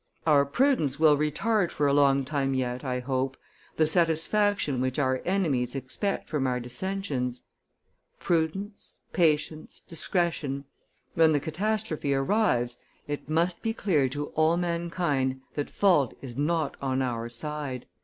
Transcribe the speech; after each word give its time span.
Our 0.25 0.45
prudence 0.47 0.99
will 0.99 1.15
retard 1.15 1.69
for 1.69 1.85
a 1.85 1.93
long 1.93 2.25
time 2.25 2.55
yet, 2.55 2.83
I 2.83 3.01
hope, 3.01 3.37
the 3.77 3.85
satisfaction 3.85 4.81
which 4.81 4.97
our 4.97 5.21
enemies 5.25 5.75
expect 5.75 6.27
from 6.27 6.47
our 6.47 6.59
dissensions.... 6.59 7.43
Prudence, 8.19 8.97
patience, 9.13 9.79
discretion; 9.79 10.65
when 11.13 11.33
the 11.33 11.39
catastrophe 11.39 12.15
arrives, 12.15 12.81
it 13.07 13.29
must 13.29 13.61
be 13.61 13.73
clear 13.75 14.09
to 14.09 14.29
all 14.29 14.57
mankind 14.57 15.39
that 15.53 15.67
the 15.67 15.73
fault 15.73 16.15
is 16.19 16.35
not 16.35 16.77
on 16.81 17.03
our 17.03 17.29
side." 17.29 17.85